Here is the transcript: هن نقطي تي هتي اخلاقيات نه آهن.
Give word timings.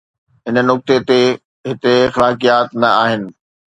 هن 0.45 0.55
نقطي 0.69 0.95
تي 1.07 1.21
هتي 1.67 1.93
اخلاقيات 2.09 2.69
نه 2.81 2.89
آهن. 3.03 3.23